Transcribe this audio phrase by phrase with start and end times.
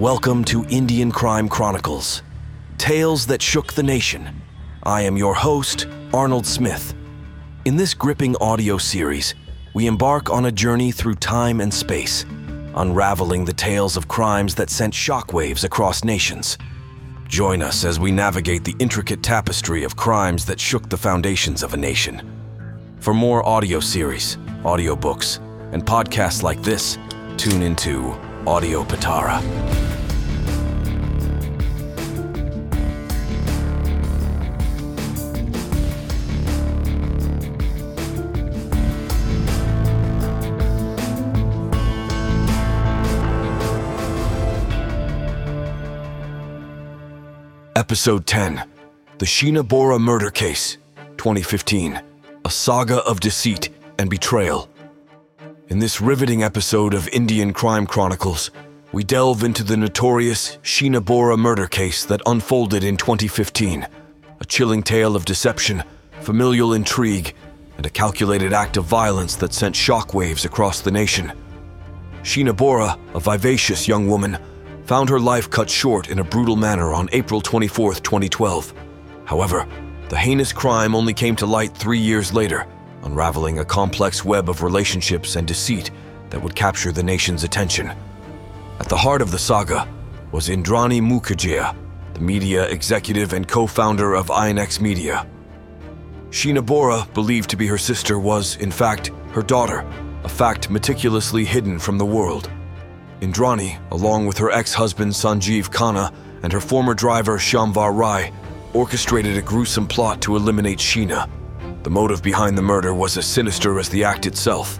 [0.00, 2.22] Welcome to Indian Crime Chronicles
[2.78, 4.40] Tales that Shook the Nation.
[4.82, 6.94] I am your host, Arnold Smith.
[7.66, 9.34] In this gripping audio series,
[9.74, 12.24] we embark on a journey through time and space,
[12.76, 16.56] unraveling the tales of crimes that sent shockwaves across nations.
[17.28, 21.74] Join us as we navigate the intricate tapestry of crimes that shook the foundations of
[21.74, 22.22] a nation.
[23.00, 25.40] For more audio series, audiobooks,
[25.74, 26.96] and podcasts like this,
[27.36, 29.79] tune into Audio Pitara.
[47.80, 48.62] Episode 10
[49.16, 50.76] The Sheena Bora Murder Case,
[51.16, 51.98] 2015.
[52.44, 54.68] A saga of deceit and betrayal.
[55.68, 58.50] In this riveting episode of Indian Crime Chronicles,
[58.92, 63.86] we delve into the notorious Sheena Bora murder case that unfolded in 2015.
[64.40, 65.82] A chilling tale of deception,
[66.20, 67.34] familial intrigue,
[67.78, 71.32] and a calculated act of violence that sent shockwaves across the nation.
[72.24, 74.36] Sheena Bora, a vivacious young woman,
[74.90, 78.74] found her life cut short in a brutal manner on April 24, 2012.
[79.24, 79.64] However,
[80.08, 82.66] the heinous crime only came to light three years later,
[83.04, 85.92] unraveling a complex web of relationships and deceit
[86.30, 87.86] that would capture the nation's attention.
[88.80, 89.86] At the heart of the saga
[90.32, 91.72] was Indrani Mukherjee,
[92.14, 95.24] the media executive and co founder of INX Media.
[96.30, 99.88] Sheena Bora, believed to be her sister, was, in fact, her daughter,
[100.24, 102.50] a fact meticulously hidden from the world.
[103.20, 108.32] Indrani, along with her ex husband Sanjeev Khanna and her former driver Shyamvar Rai,
[108.72, 111.28] orchestrated a gruesome plot to eliminate Sheena.
[111.82, 114.78] The motive behind the murder was as sinister as the act itself.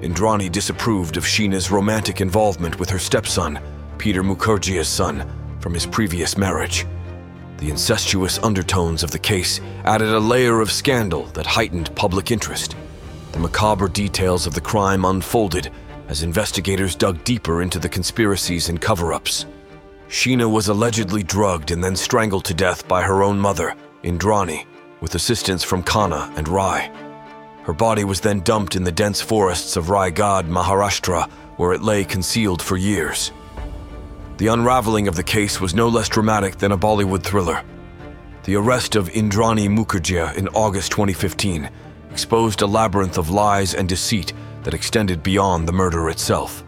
[0.00, 3.58] Indrani disapproved of Sheena's romantic involvement with her stepson,
[3.98, 5.28] Peter Mukherjee's son,
[5.60, 6.86] from his previous marriage.
[7.58, 12.76] The incestuous undertones of the case added a layer of scandal that heightened public interest.
[13.32, 15.70] The macabre details of the crime unfolded
[16.08, 19.46] as investigators dug deeper into the conspiracies and cover ups.
[20.08, 24.64] Sheena was allegedly drugged and then strangled to death by her own mother, Indrani,
[25.00, 26.90] with assistance from Khanna and Rai.
[27.62, 32.04] Her body was then dumped in the dense forests of Raigad, Maharashtra, where it lay
[32.04, 33.30] concealed for years.
[34.38, 37.62] The unraveling of the case was no less dramatic than a Bollywood thriller.
[38.44, 41.68] The arrest of Indrani Mukherjee in August 2015
[42.10, 44.32] exposed a labyrinth of lies and deceit
[44.68, 46.62] that extended beyond the murder itself.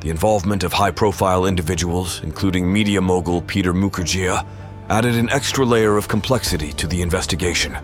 [0.00, 4.42] The involvement of high profile individuals, including media mogul Peter Mukherjee,
[4.88, 7.76] added an extra layer of complexity to the investigation.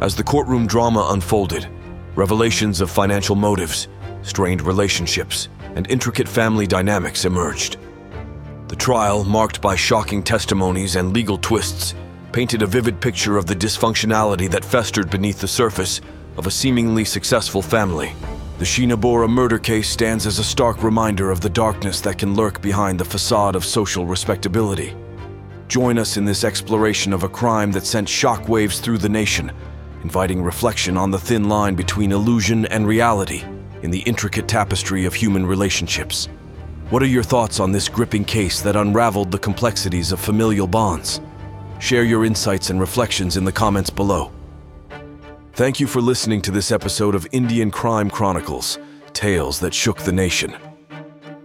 [0.00, 1.66] As the courtroom drama unfolded,
[2.16, 3.88] revelations of financial motives,
[4.20, 7.78] strained relationships, and intricate family dynamics emerged.
[8.68, 11.94] The trial, marked by shocking testimonies and legal twists,
[12.30, 16.02] painted a vivid picture of the dysfunctionality that festered beneath the surface
[16.36, 18.12] of a seemingly successful family.
[18.62, 22.36] The Sheena Bora murder case stands as a stark reminder of the darkness that can
[22.36, 24.94] lurk behind the facade of social respectability.
[25.66, 29.50] Join us in this exploration of a crime that sent shockwaves through the nation,
[30.04, 33.42] inviting reflection on the thin line between illusion and reality
[33.82, 36.28] in the intricate tapestry of human relationships.
[36.90, 41.20] What are your thoughts on this gripping case that unraveled the complexities of familial bonds?
[41.80, 44.30] Share your insights and reflections in the comments below.
[45.53, 48.77] Thank you for listening to this episode of Indian Crime Chronicles
[49.13, 50.55] Tales that Shook the Nation.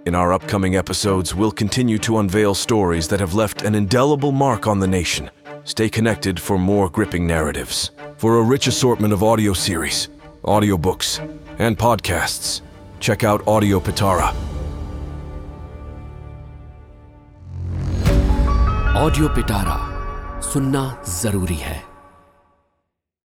[0.04, 4.66] In our upcoming episodes, we'll continue to unveil stories that have left an indelible mark
[4.66, 5.30] on the nation.
[5.64, 7.92] Stay connected for more gripping narratives.
[8.16, 10.08] For a rich assortment of audio series,
[10.42, 11.20] audiobooks,
[11.58, 12.62] and podcasts,
[13.00, 14.34] check out Audio Pitara.
[19.02, 19.76] Audio पिटारा
[20.52, 20.82] सुनना
[21.22, 21.85] जरूरी है